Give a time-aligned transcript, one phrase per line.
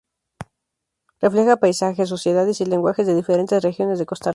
[1.21, 4.29] Refleja paisajes, sociedades, y lenguajes de diferentes regiones de Costa Rica.